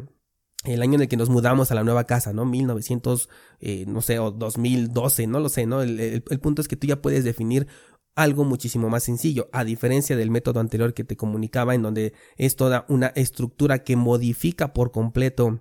el 0.65 0.83
año 0.83 0.97
en 0.97 1.03
el 1.03 1.09
que 1.09 1.17
nos 1.17 1.31
mudamos 1.31 1.71
a 1.71 1.75
la 1.75 1.85
nueva 1.85 2.05
casa, 2.05 2.33
¿no? 2.33 2.45
1900, 2.45 3.29
eh, 3.61 3.85
no 3.87 4.03
sé, 4.03 4.19
o 4.19 4.31
2012, 4.31 5.27
no 5.27 5.41
lo 5.41 5.49
sé, 5.49 5.67
¿no? 5.67 5.83
El, 5.83 6.23
punto 6.43 6.61
es 6.61 6.69
que 6.69 6.77
tú 6.77 6.87
ya 6.87 7.01
puedes 7.01 7.25
definir 7.25 7.67
algo 8.23 8.45
muchísimo 8.45 8.89
más 8.89 9.05
sencillo, 9.05 9.49
a 9.53 9.65
diferencia 9.65 10.17
del 10.17 10.31
método 10.31 10.61
anterior 10.61 10.93
que 10.93 11.05
te 11.05 11.17
comunicaba, 11.17 11.75
en 11.75 11.83
donde 11.83 12.13
es 12.37 12.55
toda 12.55 12.85
una 12.89 13.09
estructura 13.09 13.83
que 13.83 13.97
modifica 13.97 14.73
por 14.75 14.93
completo 14.93 15.61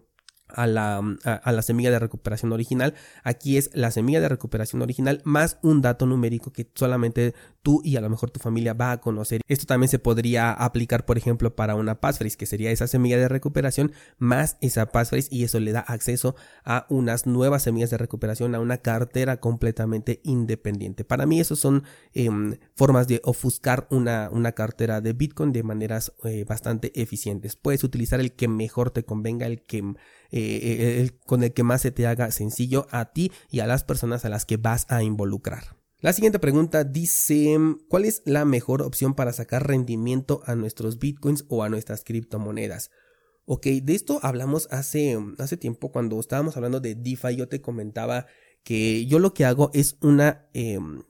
a 0.50 0.68
la, 0.68 1.02
a, 1.24 1.52
la 1.52 1.62
semilla 1.62 1.92
de 1.92 2.00
recuperación 2.00 2.52
original. 2.52 2.94
Aquí 3.24 3.58
es 3.58 3.70
la 3.74 3.92
semilla 3.92 4.22
de 4.22 4.30
recuperación 4.30 4.82
original 4.82 5.22
más 5.24 5.58
un 5.62 5.82
dato 5.82 6.06
numérico 6.06 6.52
que 6.52 6.70
solamente 6.76 7.34
tú 7.62 7.82
y 7.84 7.96
a 7.96 8.02
lo 8.02 8.10
mejor 8.10 8.32
tu 8.32 8.40
familia 8.40 8.74
va 8.74 8.92
a 8.92 9.02
conocer. 9.02 9.42
Esto 9.48 9.66
también 9.66 9.90
se 9.90 10.00
podría 10.00 10.52
aplicar, 10.52 11.06
por 11.06 11.18
ejemplo, 11.18 11.56
para 11.56 11.76
una 11.76 12.00
passphrase, 12.00 12.38
que 12.38 12.46
sería 12.46 12.72
esa 12.72 12.88
semilla 12.88 13.18
de 13.18 13.28
recuperación 13.28 13.92
más 14.18 14.58
esa 14.62 14.92
passphrase 14.92 15.30
y 15.32 15.44
eso 15.44 15.60
le 15.60 15.72
da 15.72 15.82
acceso 15.82 16.36
a 16.64 16.86
unas 16.90 17.26
nuevas 17.26 17.64
semillas 17.64 17.90
de 17.90 17.98
recuperación, 17.98 18.56
a 18.56 18.60
una 18.60 18.78
cartera 18.78 19.38
completamente 19.38 20.22
independiente. 20.24 21.04
Para 21.04 21.26
mí, 21.26 21.40
esos 21.40 21.60
son 21.60 21.84
em, 22.14 22.58
formas 22.76 23.08
de 23.08 23.22
ofuscar 23.24 23.88
una, 23.90 24.30
una 24.32 24.54
cartera 24.54 25.02
de 25.02 25.14
Bitcoin 25.14 25.52
de 25.52 25.64
maneras 25.64 26.14
eh, 26.24 26.46
bastante 26.48 26.92
eficientes. 27.00 27.56
Puedes 27.56 27.84
utilizar 27.84 28.20
el 28.20 28.34
que 28.34 28.48
mejor 28.48 28.92
te 28.92 29.04
convenga, 29.04 29.46
el 29.46 29.62
que 29.62 29.84
eh, 30.32 30.60
eh, 30.62 31.12
con 31.26 31.44
el 31.44 31.54
que 31.54 31.64
más 31.64 31.82
se 31.82 31.92
te 31.92 32.08
haga 32.08 32.32
sencillo 32.32 32.88
a 32.92 33.12
ti 33.12 33.32
y 33.50 33.60
a 33.60 33.68
las 33.68 33.84
personas 33.84 34.26
a 34.26 34.30
las 34.30 34.46
que 34.46 34.58
vas 34.58 34.86
a 34.90 35.04
involucrar. 35.04 35.78
La 36.02 36.14
siguiente 36.14 36.40
pregunta 36.40 36.86
dice, 36.86 37.58
¿cuál 37.90 38.06
es 38.06 38.22
la 38.26 38.46
mejor 38.46 38.82
opción 38.82 39.16
para 39.16 39.34
sacar 39.34 39.68
rendimiento 39.68 40.42
a 40.46 40.56
nuestros 40.56 40.98
bitcoins 40.98 41.46
o 41.50 41.64
a 41.64 41.70
nuestras 41.70 42.04
criptomonedas? 42.06 42.90
Ok, 43.44 43.66
de 43.66 43.96
esto 43.96 44.20
hablamos 44.22 44.68
hace, 44.72 45.18
hace 45.40 45.58
tiempo 45.58 45.92
cuando 45.92 46.20
estábamos 46.20 46.56
hablando 46.56 46.80
de 46.80 46.96
DeFi, 46.96 47.36
yo 47.36 47.50
te 47.50 47.62
comentaba 47.62 48.28
que 48.64 49.08
yo 49.08 49.20
lo 49.20 49.34
que 49.34 49.44
hago 49.44 49.72
es 49.74 49.98
una, 50.02 50.48
em, 50.54 51.02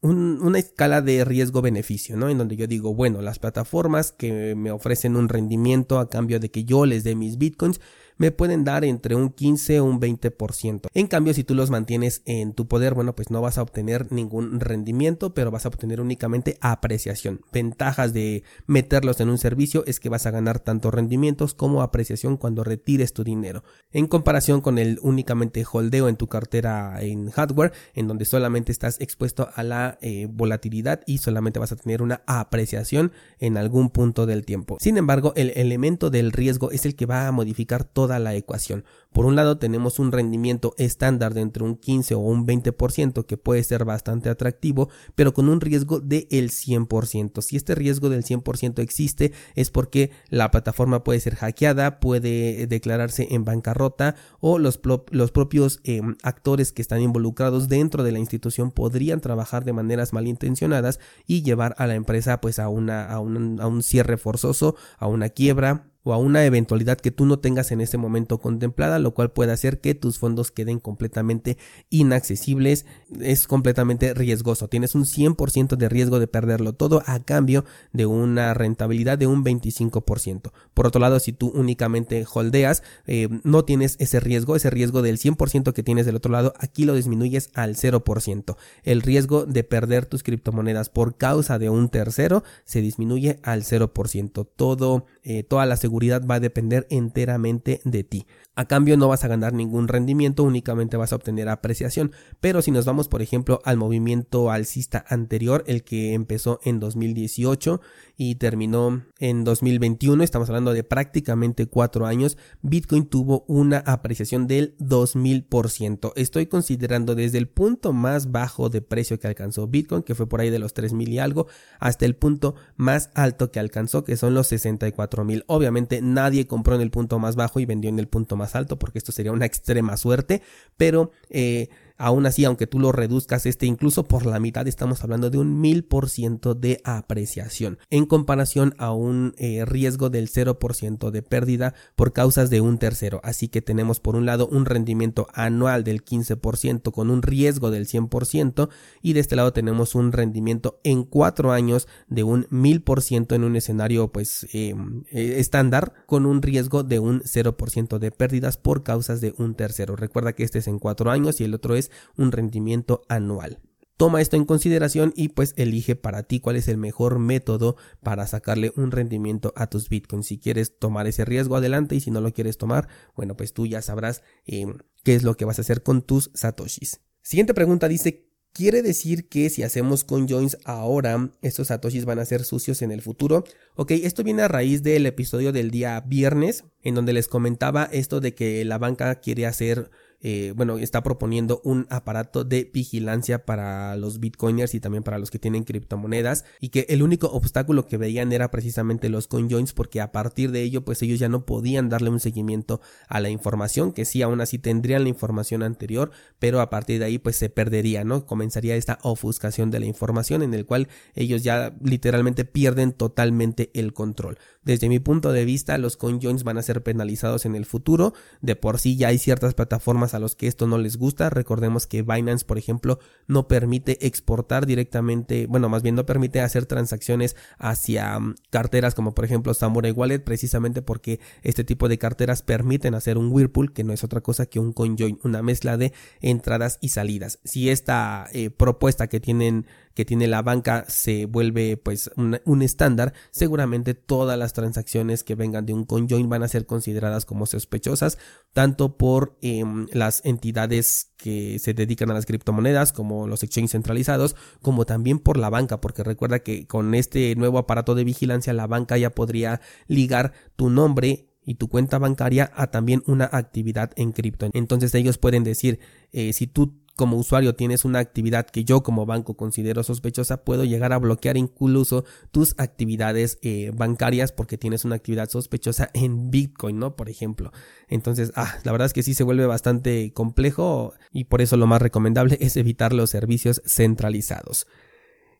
una 0.00 0.58
escala 0.58 1.02
de 1.02 1.24
riesgo-beneficio, 1.24 2.16
¿no? 2.16 2.28
En 2.28 2.38
donde 2.38 2.56
yo 2.56 2.66
digo, 2.66 2.94
bueno, 2.94 3.22
las 3.22 3.38
plataformas 3.38 4.10
que 4.10 4.56
me 4.56 4.72
ofrecen 4.72 5.14
un 5.14 5.28
rendimiento 5.28 6.00
a 6.00 6.08
cambio 6.08 6.40
de 6.40 6.50
que 6.50 6.64
yo 6.64 6.86
les 6.86 7.04
dé 7.04 7.14
mis 7.14 7.38
bitcoins, 7.38 7.80
me 8.22 8.30
pueden 8.30 8.62
dar 8.62 8.84
entre 8.84 9.16
un 9.16 9.30
15 9.30 9.80
o 9.80 9.84
un 9.84 10.00
20%. 10.00 10.86
En 10.94 11.08
cambio, 11.08 11.34
si 11.34 11.42
tú 11.42 11.56
los 11.56 11.70
mantienes 11.70 12.22
en 12.24 12.52
tu 12.52 12.68
poder, 12.68 12.94
bueno, 12.94 13.16
pues 13.16 13.32
no 13.32 13.40
vas 13.40 13.58
a 13.58 13.62
obtener 13.62 14.12
ningún 14.12 14.60
rendimiento, 14.60 15.34
pero 15.34 15.50
vas 15.50 15.66
a 15.66 15.70
obtener 15.70 16.00
únicamente 16.00 16.56
apreciación. 16.60 17.40
Ventajas 17.52 18.12
de 18.12 18.44
meterlos 18.68 19.18
en 19.18 19.28
un 19.28 19.38
servicio 19.38 19.82
es 19.88 19.98
que 19.98 20.08
vas 20.08 20.26
a 20.26 20.30
ganar 20.30 20.60
tanto 20.60 20.92
rendimientos 20.92 21.52
como 21.52 21.82
apreciación 21.82 22.36
cuando 22.36 22.62
retires 22.62 23.12
tu 23.12 23.24
dinero. 23.24 23.64
En 23.90 24.06
comparación 24.06 24.60
con 24.60 24.78
el 24.78 25.00
únicamente 25.02 25.64
holdeo 25.68 26.08
en 26.08 26.14
tu 26.14 26.28
cartera 26.28 27.02
en 27.02 27.28
hardware, 27.28 27.72
en 27.92 28.06
donde 28.06 28.24
solamente 28.24 28.70
estás 28.70 29.00
expuesto 29.00 29.48
a 29.52 29.64
la 29.64 29.98
eh, 30.00 30.28
volatilidad 30.30 31.00
y 31.08 31.18
solamente 31.18 31.58
vas 31.58 31.72
a 31.72 31.76
tener 31.76 32.02
una 32.02 32.22
apreciación 32.26 33.10
en 33.40 33.56
algún 33.56 33.90
punto 33.90 34.26
del 34.26 34.44
tiempo. 34.44 34.76
Sin 34.80 34.96
embargo, 34.96 35.32
el 35.34 35.52
elemento 35.56 36.08
del 36.08 36.30
riesgo 36.30 36.70
es 36.70 36.86
el 36.86 36.94
que 36.94 37.06
va 37.06 37.26
a 37.26 37.32
modificar 37.32 37.82
toda 37.82 38.11
la 38.18 38.34
ecuación. 38.34 38.84
Por 39.12 39.26
un 39.26 39.36
lado 39.36 39.58
tenemos 39.58 39.98
un 39.98 40.10
rendimiento 40.10 40.74
estándar 40.78 41.34
de 41.34 41.42
entre 41.42 41.64
un 41.64 41.76
15 41.76 42.14
o 42.14 42.20
un 42.20 42.46
20% 42.46 43.26
que 43.26 43.36
puede 43.36 43.62
ser 43.62 43.84
bastante 43.84 44.30
atractivo, 44.30 44.88
pero 45.14 45.34
con 45.34 45.50
un 45.50 45.60
riesgo 45.60 46.00
del 46.00 46.26
el 46.30 46.50
100%. 46.50 47.42
Si 47.42 47.56
este 47.56 47.74
riesgo 47.74 48.08
del 48.08 48.24
100% 48.24 48.78
existe 48.78 49.32
es 49.54 49.70
porque 49.70 50.10
la 50.30 50.50
plataforma 50.50 51.04
puede 51.04 51.20
ser 51.20 51.36
hackeada, 51.36 52.00
puede 52.00 52.66
declararse 52.66 53.28
en 53.30 53.44
bancarrota 53.44 54.16
o 54.40 54.58
los, 54.58 54.80
los 55.10 55.30
propios 55.30 55.80
em, 55.84 56.16
actores 56.22 56.72
que 56.72 56.80
están 56.80 57.02
involucrados 57.02 57.68
dentro 57.68 58.04
de 58.04 58.12
la 58.12 58.18
institución 58.18 58.70
podrían 58.70 59.20
trabajar 59.20 59.64
de 59.64 59.74
maneras 59.74 60.14
malintencionadas 60.14 61.00
y 61.26 61.42
llevar 61.42 61.74
a 61.76 61.86
la 61.86 61.96
empresa 61.96 62.40
pues 62.40 62.58
a, 62.58 62.68
una, 62.68 63.04
a, 63.04 63.20
un, 63.20 63.60
a 63.60 63.66
un 63.66 63.82
cierre 63.82 64.16
forzoso, 64.16 64.74
a 64.98 65.06
una 65.06 65.28
quiebra 65.28 65.91
o 66.04 66.12
a 66.12 66.18
una 66.18 66.44
eventualidad 66.44 66.98
que 66.98 67.10
tú 67.10 67.26
no 67.26 67.38
tengas 67.38 67.70
en 67.70 67.80
ese 67.80 67.98
momento 67.98 68.38
contemplada, 68.38 68.98
lo 68.98 69.14
cual 69.14 69.30
puede 69.30 69.52
hacer 69.52 69.80
que 69.80 69.94
tus 69.94 70.18
fondos 70.18 70.50
queden 70.50 70.80
completamente 70.80 71.58
inaccesibles, 71.90 72.86
es 73.20 73.46
completamente 73.46 74.12
riesgoso, 74.14 74.68
tienes 74.68 74.94
un 74.94 75.04
100% 75.04 75.76
de 75.76 75.88
riesgo 75.88 76.18
de 76.18 76.26
perderlo 76.26 76.72
todo 76.72 77.02
a 77.06 77.20
cambio 77.20 77.64
de 77.92 78.06
una 78.06 78.54
rentabilidad 78.54 79.18
de 79.18 79.26
un 79.26 79.44
25%. 79.44 80.52
Por 80.74 80.86
otro 80.86 81.00
lado, 81.00 81.20
si 81.20 81.32
tú 81.32 81.52
únicamente 81.54 82.24
holdeas, 82.32 82.82
eh, 83.06 83.28
no 83.44 83.64
tienes 83.64 83.96
ese 84.00 84.18
riesgo, 84.20 84.56
ese 84.56 84.70
riesgo 84.70 85.02
del 85.02 85.18
100% 85.18 85.72
que 85.72 85.82
tienes 85.82 86.06
del 86.06 86.16
otro 86.16 86.32
lado, 86.32 86.52
aquí 86.58 86.84
lo 86.84 86.94
disminuyes 86.94 87.50
al 87.54 87.76
0%. 87.76 88.56
El 88.82 89.02
riesgo 89.02 89.46
de 89.46 89.64
perder 89.64 90.06
tus 90.06 90.22
criptomonedas 90.22 90.88
por 90.88 91.16
causa 91.16 91.58
de 91.58 91.70
un 91.70 91.88
tercero 91.88 92.42
se 92.64 92.80
disminuye 92.80 93.38
al 93.42 93.62
0%. 93.62 94.48
Todo, 94.56 95.06
eh, 95.22 95.42
toda 95.44 95.66
la 95.66 95.76
seguridad 95.76 95.91
seguridad 95.92 96.22
va 96.26 96.36
a 96.36 96.40
depender 96.40 96.86
enteramente 96.88 97.82
de 97.84 98.02
ti. 98.02 98.26
A 98.54 98.66
cambio 98.66 98.96
no 98.96 99.08
vas 99.08 99.24
a 99.24 99.28
ganar 99.28 99.52
ningún 99.52 99.88
rendimiento, 99.88 100.42
únicamente 100.42 100.96
vas 100.96 101.12
a 101.12 101.16
obtener 101.16 101.50
apreciación. 101.50 102.12
Pero 102.40 102.62
si 102.62 102.70
nos 102.70 102.86
vamos, 102.86 103.08
por 103.08 103.20
ejemplo, 103.20 103.60
al 103.66 103.76
movimiento 103.76 104.50
alcista 104.50 105.04
anterior, 105.06 105.64
el 105.66 105.84
que 105.84 106.14
empezó 106.14 106.60
en 106.64 106.80
2018 106.80 107.82
y 108.24 108.36
terminó 108.36 109.02
en 109.18 109.42
2021, 109.42 110.22
estamos 110.22 110.48
hablando 110.48 110.72
de 110.72 110.84
prácticamente 110.84 111.66
cuatro 111.66 112.06
años, 112.06 112.38
Bitcoin 112.60 113.06
tuvo 113.06 113.44
una 113.48 113.78
apreciación 113.78 114.46
del 114.46 114.76
2000%. 114.78 116.12
Estoy 116.14 116.46
considerando 116.46 117.16
desde 117.16 117.38
el 117.38 117.48
punto 117.48 117.92
más 117.92 118.30
bajo 118.30 118.68
de 118.68 118.80
precio 118.80 119.18
que 119.18 119.26
alcanzó 119.26 119.66
Bitcoin, 119.66 120.04
que 120.04 120.14
fue 120.14 120.28
por 120.28 120.40
ahí 120.40 120.50
de 120.50 120.60
los 120.60 120.72
3000 120.72 121.08
y 121.08 121.18
algo, 121.18 121.48
hasta 121.80 122.04
el 122.04 122.14
punto 122.14 122.54
más 122.76 123.10
alto 123.14 123.50
que 123.50 123.58
alcanzó, 123.58 124.04
que 124.04 124.16
son 124.16 124.34
los 124.34 124.52
64.000. 124.52 125.42
Obviamente 125.48 126.00
nadie 126.00 126.46
compró 126.46 126.76
en 126.76 126.80
el 126.82 126.92
punto 126.92 127.18
más 127.18 127.34
bajo 127.34 127.58
y 127.58 127.66
vendió 127.66 127.90
en 127.90 127.98
el 127.98 128.06
punto 128.06 128.36
más 128.36 128.54
alto 128.54 128.78
porque 128.78 128.98
esto 128.98 129.10
sería 129.10 129.32
una 129.32 129.46
extrema 129.46 129.96
suerte, 129.96 130.42
pero 130.76 131.10
eh, 131.28 131.70
Aún 132.02 132.26
así, 132.26 132.44
aunque 132.44 132.66
tú 132.66 132.80
lo 132.80 132.90
reduzcas 132.90 133.46
este 133.46 133.66
incluso 133.66 134.02
por 134.02 134.26
la 134.26 134.40
mitad, 134.40 134.66
estamos 134.66 135.04
hablando 135.04 135.30
de 135.30 135.38
un 135.38 135.60
mil 135.60 135.84
por 135.84 136.10
ciento 136.10 136.56
de 136.56 136.80
apreciación 136.82 137.78
en 137.90 138.06
comparación 138.06 138.74
a 138.76 138.90
un 138.90 139.34
eh, 139.38 139.64
riesgo 139.64 140.10
del 140.10 140.28
0% 140.28 141.12
de 141.12 141.22
pérdida 141.22 141.74
por 141.94 142.12
causas 142.12 142.50
de 142.50 142.60
un 142.60 142.78
tercero. 142.78 143.20
Así 143.22 143.46
que 143.46 143.62
tenemos 143.62 144.00
por 144.00 144.16
un 144.16 144.26
lado 144.26 144.48
un 144.48 144.64
rendimiento 144.64 145.28
anual 145.32 145.84
del 145.84 146.04
15% 146.04 146.90
con 146.90 147.08
un 147.08 147.22
riesgo 147.22 147.70
del 147.70 147.86
100% 147.86 148.68
y 149.00 149.12
de 149.12 149.20
este 149.20 149.36
lado 149.36 149.52
tenemos 149.52 149.94
un 149.94 150.10
rendimiento 150.10 150.80
en 150.82 151.04
cuatro 151.04 151.52
años 151.52 151.86
de 152.08 152.24
un 152.24 152.48
mil 152.50 152.82
por 152.82 153.00
ciento 153.02 153.36
en 153.36 153.44
un 153.44 153.54
escenario 153.54 154.10
pues 154.10 154.48
em, 154.52 155.04
eh, 155.12 155.36
estándar 155.38 155.92
con 156.06 156.26
un 156.26 156.42
riesgo 156.42 156.82
de 156.82 156.98
un 156.98 157.22
0% 157.22 158.00
de 158.00 158.10
pérdidas 158.10 158.56
por 158.56 158.82
causas 158.82 159.20
de 159.20 159.34
un 159.38 159.54
tercero. 159.54 159.94
Recuerda 159.94 160.32
que 160.32 160.42
este 160.42 160.58
es 160.58 160.66
en 160.66 160.80
cuatro 160.80 161.08
años 161.12 161.40
y 161.40 161.44
el 161.44 161.54
otro 161.54 161.76
es 161.76 161.91
un 162.16 162.32
rendimiento 162.32 163.02
anual. 163.08 163.60
Toma 163.96 164.20
esto 164.20 164.36
en 164.36 164.46
consideración 164.46 165.12
y 165.14 165.28
pues 165.28 165.54
elige 165.56 165.94
para 165.94 166.24
ti 166.24 166.40
cuál 166.40 166.56
es 166.56 166.66
el 166.66 166.76
mejor 166.76 167.18
método 167.18 167.76
para 168.02 168.26
sacarle 168.26 168.72
un 168.74 168.90
rendimiento 168.90 169.52
a 169.54 169.68
tus 169.68 169.88
bitcoins. 169.88 170.26
Si 170.26 170.38
quieres 170.38 170.76
tomar 170.78 171.06
ese 171.06 171.24
riesgo 171.24 171.56
adelante 171.56 171.94
y 171.94 172.00
si 172.00 172.10
no 172.10 172.20
lo 172.20 172.32
quieres 172.32 172.58
tomar, 172.58 172.88
bueno 173.14 173.36
pues 173.36 173.52
tú 173.52 173.66
ya 173.66 173.80
sabrás 173.80 174.22
em, 174.44 174.78
qué 175.04 175.14
es 175.14 175.22
lo 175.22 175.36
que 175.36 175.44
vas 175.44 175.58
a 175.58 175.62
hacer 175.62 175.82
con 175.84 176.02
tus 176.02 176.30
satoshis. 176.34 177.00
Siguiente 177.20 177.54
pregunta 177.54 177.86
dice, 177.86 178.32
¿Quiere 178.54 178.82
decir 178.82 179.30
que 179.30 179.48
si 179.48 179.62
hacemos 179.62 180.04
joins 180.04 180.58
ahora, 180.66 181.30
estos 181.40 181.68
satoshis 181.68 182.04
van 182.04 182.18
a 182.18 182.26
ser 182.26 182.44
sucios 182.44 182.82
en 182.82 182.92
el 182.92 183.00
futuro? 183.00 183.44
Ok, 183.76 183.92
esto 183.92 184.22
viene 184.24 184.42
a 184.42 184.48
raíz 184.48 184.82
del 184.82 185.06
episodio 185.06 185.52
del 185.52 185.70
día 185.70 185.98
viernes, 186.00 186.64
en 186.82 186.94
donde 186.94 187.14
les 187.14 187.28
comentaba 187.28 187.88
esto 187.90 188.20
de 188.20 188.34
que 188.34 188.62
la 188.66 188.76
banca 188.76 189.14
quiere 189.20 189.46
hacer 189.46 189.90
eh, 190.22 190.52
bueno, 190.56 190.78
está 190.78 191.02
proponiendo 191.02 191.60
un 191.64 191.86
aparato 191.90 192.44
de 192.44 192.70
vigilancia 192.72 193.44
para 193.44 193.96
los 193.96 194.20
bitcoiners 194.20 194.74
y 194.74 194.80
también 194.80 195.02
para 195.02 195.18
los 195.18 195.30
que 195.30 195.40
tienen 195.40 195.64
criptomonedas 195.64 196.44
y 196.60 196.68
que 196.68 196.86
el 196.88 197.02
único 197.02 197.26
obstáculo 197.26 197.86
que 197.86 197.96
veían 197.96 198.32
era 198.32 198.50
precisamente 198.50 199.08
los 199.08 199.26
coinjoins 199.26 199.72
porque 199.72 200.00
a 200.00 200.12
partir 200.12 200.52
de 200.52 200.62
ello 200.62 200.84
pues 200.84 201.02
ellos 201.02 201.18
ya 201.18 201.28
no 201.28 201.44
podían 201.44 201.88
darle 201.88 202.10
un 202.10 202.20
seguimiento 202.20 202.80
a 203.08 203.20
la 203.20 203.30
información 203.30 203.92
que 203.92 204.04
sí 204.04 204.22
aún 204.22 204.40
así 204.40 204.58
tendrían 204.58 205.02
la 205.02 205.08
información 205.08 205.62
anterior 205.62 206.12
pero 206.38 206.60
a 206.60 206.70
partir 206.70 207.00
de 207.00 207.06
ahí 207.06 207.18
pues 207.18 207.36
se 207.36 207.50
perdería, 207.50 208.04
¿no? 208.04 208.24
Comenzaría 208.26 208.76
esta 208.76 208.98
ofuscación 209.02 209.70
de 209.70 209.80
la 209.80 209.86
información 209.86 210.42
en 210.42 210.54
el 210.54 210.66
cual 210.66 210.88
ellos 211.14 211.42
ya 211.42 211.74
literalmente 211.82 212.44
pierden 212.44 212.92
totalmente 212.92 213.70
el 213.74 213.92
control. 213.92 214.38
Desde 214.64 214.88
mi 214.88 215.00
punto 215.00 215.32
de 215.32 215.44
vista 215.44 215.76
los 215.78 215.96
coinjoins 215.96 216.44
van 216.44 216.58
a 216.58 216.62
ser 216.62 216.82
penalizados 216.82 217.46
en 217.46 217.56
el 217.56 217.66
futuro, 217.66 218.14
de 218.40 218.54
por 218.54 218.78
sí 218.78 218.96
ya 218.96 219.08
hay 219.08 219.18
ciertas 219.18 219.54
plataformas 219.54 220.14
a 220.14 220.20
los 220.20 220.36
que 220.36 220.46
esto 220.46 220.66
no 220.66 220.78
les 220.78 220.96
gusta. 220.96 221.30
Recordemos 221.30 221.86
que 221.86 222.02
Binance, 222.02 222.44
por 222.44 222.58
ejemplo, 222.58 222.98
no 223.26 223.48
permite 223.48 224.06
exportar 224.06 224.66
directamente, 224.66 225.46
bueno, 225.46 225.68
más 225.68 225.82
bien 225.82 225.96
no 225.96 226.06
permite 226.06 226.40
hacer 226.40 226.66
transacciones 226.66 227.36
hacia 227.58 228.18
mm, 228.18 228.36
carteras 228.50 228.94
como 228.94 229.14
por 229.14 229.24
ejemplo 229.24 229.52
Samurai 229.54 229.90
Wallet, 229.90 230.20
precisamente 230.20 230.80
porque 230.80 231.18
este 231.42 231.64
tipo 231.64 231.88
de 231.88 231.98
carteras 231.98 232.42
permiten 232.42 232.94
hacer 232.94 233.18
un 233.18 233.32
Whirlpool, 233.32 233.72
que 233.72 233.84
no 233.84 233.92
es 233.92 234.04
otra 234.04 234.20
cosa 234.20 234.46
que 234.46 234.60
un 234.60 234.72
CoinJoin, 234.72 235.18
una 235.24 235.42
mezcla 235.42 235.76
de 235.76 235.92
entradas 236.20 236.78
y 236.80 236.90
salidas. 236.90 237.40
Si 237.44 237.68
esta 237.70 238.28
eh, 238.32 238.50
propuesta 238.50 239.08
que 239.08 239.20
tienen 239.20 239.66
que 239.94 240.04
tiene 240.04 240.26
la 240.26 240.42
banca 240.42 240.84
se 240.88 241.26
vuelve 241.26 241.76
pues 241.76 242.10
un, 242.16 242.62
estándar, 242.62 243.12
seguramente 243.30 243.94
todas 243.94 244.38
las 244.38 244.52
transacciones 244.52 245.24
que 245.24 245.34
vengan 245.34 245.66
de 245.66 245.74
un 245.74 245.84
conjoin 245.84 246.28
van 246.28 246.42
a 246.42 246.48
ser 246.48 246.66
consideradas 246.66 247.24
como 247.24 247.46
sospechosas, 247.46 248.18
tanto 248.52 248.96
por 248.96 249.36
em, 249.42 249.86
las 249.92 250.24
entidades 250.24 251.12
que 251.16 251.58
se 251.58 251.74
dedican 251.74 252.10
a 252.10 252.14
las 252.14 252.26
criptomonedas, 252.26 252.92
como 252.92 253.26
los 253.26 253.42
exchanges 253.42 253.72
centralizados, 253.72 254.36
como 254.60 254.86
también 254.86 255.18
por 255.18 255.36
la 255.36 255.50
banca, 255.50 255.80
porque 255.80 256.02
recuerda 256.02 256.40
que 256.40 256.66
con 256.66 256.94
este 256.94 257.34
nuevo 257.36 257.58
aparato 257.58 257.94
de 257.94 258.04
vigilancia 258.04 258.52
la 258.52 258.66
banca 258.66 258.98
ya 258.98 259.10
podría 259.10 259.60
ligar 259.86 260.32
tu 260.56 260.70
nombre 260.70 261.28
y 261.44 261.56
tu 261.56 261.68
cuenta 261.68 261.98
bancaria 261.98 262.50
a 262.54 262.68
también 262.70 263.02
una 263.06 263.28
actividad 263.32 263.92
en 263.96 264.12
cripto. 264.12 264.48
Entonces 264.52 264.94
ellos 264.94 265.18
pueden 265.18 265.44
decir, 265.44 265.80
eh, 266.12 266.32
si 266.32 266.46
tú 266.46 266.81
como 266.96 267.16
usuario 267.16 267.54
tienes 267.54 267.84
una 267.84 267.98
actividad 267.98 268.46
que 268.46 268.64
yo 268.64 268.82
como 268.82 269.06
banco 269.06 269.34
considero 269.34 269.82
sospechosa, 269.82 270.44
puedo 270.44 270.64
llegar 270.64 270.92
a 270.92 270.98
bloquear 270.98 271.36
incluso 271.36 272.04
tus 272.30 272.54
actividades 272.58 273.38
eh, 273.42 273.70
bancarias 273.74 274.32
porque 274.32 274.58
tienes 274.58 274.84
una 274.84 274.96
actividad 274.96 275.28
sospechosa 275.28 275.90
en 275.94 276.30
Bitcoin, 276.30 276.78
¿no? 276.78 276.96
Por 276.96 277.08
ejemplo. 277.08 277.52
Entonces, 277.88 278.32
ah, 278.36 278.58
la 278.64 278.72
verdad 278.72 278.86
es 278.86 278.92
que 278.92 279.02
sí 279.02 279.14
se 279.14 279.24
vuelve 279.24 279.46
bastante 279.46 280.12
complejo 280.12 280.92
y 281.12 281.24
por 281.24 281.40
eso 281.40 281.56
lo 281.56 281.66
más 281.66 281.80
recomendable 281.80 282.36
es 282.40 282.56
evitar 282.56 282.92
los 282.92 283.10
servicios 283.10 283.62
centralizados. 283.64 284.66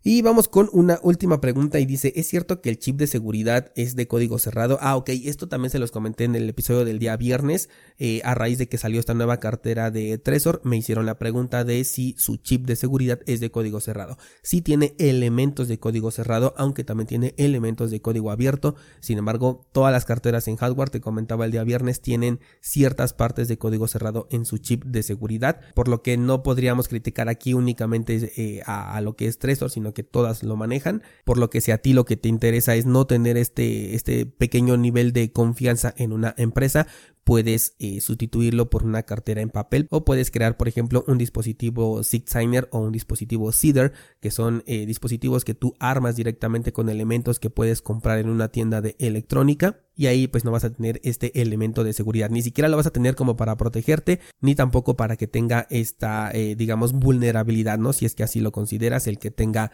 Y 0.05 0.21
vamos 0.23 0.49
con 0.49 0.69
una 0.73 0.99
última 1.05 1.41
pregunta 1.41 1.79
y 1.79 1.87
dice, 1.87 2.13
¿es 2.17 2.27
cierto 2.27 2.61
que 2.61 2.71
el 2.71 2.79
chip 2.81 2.97
de 2.97 3.07
seguridad 3.07 3.71
es 3.77 3.95
de 3.95 4.09
código 4.09 4.41
cerrado? 4.41 4.77
Ah, 4.81 4.97
ok, 4.97 5.11
esto 5.11 5.47
también 5.47 5.71
se 5.71 5.79
los 5.79 5.93
comenté 5.93 6.25
en 6.25 6.35
el 6.35 6.49
episodio 6.49 6.85
del 6.85 6.99
día 6.99 7.17
viernes, 7.17 7.69
eh, 8.01 8.21
a 8.25 8.35
raíz 8.35 8.59
de 8.59 8.69
que 8.69 8.79
salió 8.79 8.99
esta 8.99 9.15
nueva 9.15 9.37
cartera 9.37 9.93
de 9.93 10.19
Trezor, 10.19 10.61
me 10.65 10.77
hicieron 10.77 11.07
la 11.07 11.21
pregunta 11.21 11.63
de 11.63 11.85
si 11.85 12.17
su 12.19 12.37
chip 12.39 12.67
de 12.67 12.75
seguridad 12.75 13.21
es 13.27 13.39
de 13.39 13.53
código 13.53 13.79
cerrado. 13.79 14.19
Sí 14.43 14.61
tiene 14.61 14.97
elementos 14.99 15.69
de 15.69 15.79
código 15.79 16.11
cerrado, 16.11 16.53
aunque 16.57 16.83
también 16.83 17.07
tiene 17.07 17.35
elementos 17.37 17.93
de 17.93 18.03
código 18.03 18.33
abierto, 18.33 18.75
sin 18.99 19.19
embargo, 19.19 19.69
todas 19.71 19.93
las 19.93 20.05
carteras 20.05 20.49
en 20.49 20.57
hardware, 20.57 20.91
te 20.91 21.01
comentaba 21.01 21.45
el 21.45 21.53
día 21.53 21.63
viernes, 21.63 22.01
tienen 22.01 22.41
ciertas 22.61 23.13
partes 23.13 23.47
de 23.47 23.57
código 23.57 23.87
cerrado 23.87 24.27
en 24.33 24.47
su 24.47 24.59
chip 24.59 24.83
de 24.85 25.05
seguridad, 25.05 25.61
por 25.77 25.87
lo 25.87 26.03
que 26.03 26.17
no 26.17 26.43
podríamos 26.43 26.89
criticar 26.89 27.29
aquí 27.29 27.55
únicamente 27.55 28.33
eh, 28.37 28.63
a, 28.67 28.97
a 28.97 29.01
lo 29.01 29.15
que 29.15 29.29
es 29.29 29.39
Trezor, 29.39 29.71
sino 29.71 29.92
que 29.93 30.03
todas 30.03 30.43
lo 30.43 30.57
manejan, 30.57 31.03
por 31.25 31.39
lo 31.39 31.51
que 31.51 31.61
si 31.61 31.71
a 31.71 31.79
ti 31.79 31.93
lo 31.93 32.05
que 32.05 32.17
te 32.17 32.29
interesa 32.29 32.75
es 32.75 32.87
no 32.87 33.07
tener 33.07 33.37
este, 33.37 33.95
este 33.95 34.27
pequeño 34.27 34.77
nivel 34.77 35.13
de 35.13 35.33
confianza 35.33 35.95
en 35.97 36.13
una 36.13 36.35
empresa, 36.37 36.87
puedes 37.25 37.77
eh, 37.79 38.01
sustituirlo 38.01 38.69
por 38.69 38.85
una 38.85 39.05
cartera 39.05 39.41
en 39.41 39.51
papel 39.51 39.87
o 39.91 40.05
puedes 40.05 40.31
crear 40.31 40.57
por 40.57 40.69
ejemplo 40.69 41.05
un 41.07 41.19
dispositivo 41.19 42.03
Signer 42.03 42.69
o 42.73 42.81
un 42.81 42.93
dispositivo 42.93 43.53
Cedar 43.53 43.93
que 44.21 44.31
son 44.31 44.63
eh, 44.67 44.87
dispositivos 44.87 45.45
que 45.45 45.55
tú 45.55 45.75
armas 45.79 46.17
directamente 46.17 46.73
con 46.73 46.89
elementos 46.89 47.39
que 47.39 47.51
puedes 47.51 47.83
comprar 47.83 48.19
en 48.19 48.29
una 48.29 48.49
tienda 48.49 48.81
de 48.81 48.97
electrónica. 48.99 49.81
Y 49.95 50.07
ahí 50.07 50.27
pues 50.27 50.43
no 50.47 50.51
vas 50.51 50.65
a 50.65 50.73
tener 50.73 51.03
este 51.05 51.43
elemento 51.43 51.85
de 51.85 51.93
seguridad. 51.93 52.31
Ni 52.31 52.41
siquiera 52.41 52.71
lo 52.71 52.79
vas 52.79 52.87
a 52.87 52.93
tener 52.93 53.15
como 53.15 53.37
para 53.37 53.59
protegerte 53.59 54.21
ni 54.41 54.55
tampoco 54.55 54.97
para 54.97 55.19
que 55.19 55.27
tenga 55.27 55.67
esta 55.69 56.31
eh, 56.33 56.57
digamos 56.57 56.95
vulnerabilidad 56.95 57.79
no 57.79 57.93
si 57.93 58.07
es 58.07 58.15
que 58.15 58.23
así 58.23 58.41
lo 58.41 58.53
consideras 58.53 59.07
el 59.07 59.19
que 59.19 59.31
tenga 59.31 59.71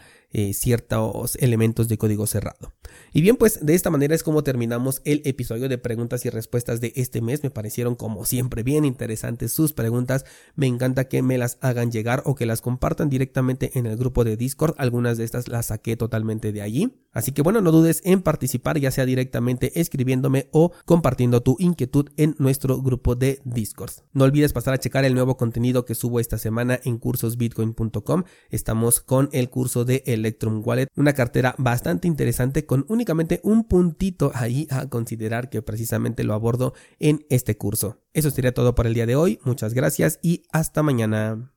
ciertos 0.51 1.37
elementos 1.37 1.87
de 1.87 1.97
código 1.97 2.27
cerrado. 2.27 2.73
Y 3.13 3.21
bien 3.21 3.37
pues 3.37 3.65
de 3.65 3.73
esta 3.73 3.89
manera 3.89 4.13
es 4.13 4.21
como 4.21 4.43
terminamos 4.43 5.01
el 5.05 5.21
episodio 5.25 5.69
de 5.69 5.79
preguntas 5.79 6.25
y 6.25 6.29
respuestas 6.29 6.81
de 6.81 6.93
este 6.95 7.21
mes 7.21 7.38
me 7.43 7.49
parecieron 7.49 7.95
como 7.95 8.25
siempre 8.25 8.63
bien 8.63 8.85
interesantes 8.85 9.51
sus 9.51 9.73
preguntas. 9.73 10.25
Me 10.55 10.67
encanta 10.67 11.07
que 11.07 11.21
me 11.21 11.37
las 11.37 11.57
hagan 11.61 11.91
llegar 11.91 12.23
o 12.25 12.35
que 12.35 12.45
las 12.45 12.61
compartan 12.61 13.09
directamente 13.09 13.77
en 13.77 13.85
el 13.85 13.97
grupo 13.97 14.23
de 14.23 14.37
Discord. 14.37 14.75
Algunas 14.77 15.17
de 15.17 15.23
estas 15.23 15.47
las 15.47 15.67
saqué 15.67 15.97
totalmente 15.97 16.51
de 16.51 16.61
allí. 16.61 16.93
Así 17.11 17.31
que 17.31 17.41
bueno, 17.41 17.61
no 17.61 17.71
dudes 17.71 18.01
en 18.05 18.21
participar 18.21 18.79
ya 18.79 18.91
sea 18.91 19.05
directamente 19.05 19.79
escribiéndome 19.79 20.47
o 20.51 20.71
compartiendo 20.85 21.41
tu 21.41 21.55
inquietud 21.59 22.09
en 22.17 22.35
nuestro 22.37 22.81
grupo 22.81 23.15
de 23.15 23.41
Discord. 23.43 23.91
No 24.13 24.25
olvides 24.25 24.53
pasar 24.53 24.75
a 24.75 24.77
checar 24.77 25.05
el 25.05 25.15
nuevo 25.15 25.35
contenido 25.35 25.85
que 25.85 25.95
subo 25.95 26.19
esta 26.19 26.37
semana 26.37 26.79
en 26.83 26.97
cursosbitcoin.com. 26.97 28.23
Estamos 28.49 28.99
con 28.99 29.29
el 29.31 29.49
curso 29.49 29.85
de 29.85 30.03
Electrum 30.05 30.61
Wallet, 30.63 30.87
una 30.95 31.13
cartera 31.13 31.55
bastante 31.57 32.07
interesante 32.07 32.65
con 32.65 32.85
únicamente 32.89 33.39
un 33.43 33.63
puntito 33.63 34.31
ahí 34.35 34.67
a 34.69 34.87
considerar 34.87 35.49
que 35.49 35.61
precisamente 35.61 36.23
lo 36.23 36.33
abordo 36.33 36.73
en 36.99 37.25
este 37.29 37.57
curso. 37.57 38.01
Eso 38.13 38.31
sería 38.31 38.53
todo 38.53 38.75
por 38.75 38.87
el 38.87 38.93
día 38.93 39.05
de 39.05 39.15
hoy, 39.15 39.39
muchas 39.43 39.73
gracias 39.73 40.19
y 40.21 40.43
hasta 40.51 40.83
mañana. 40.83 41.47